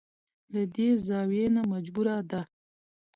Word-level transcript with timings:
له 0.53 0.61
دې 0.75 0.89
زاويې 1.07 1.47
نه 1.55 1.61
مجبوره 1.71 2.17
ده. 2.29 2.41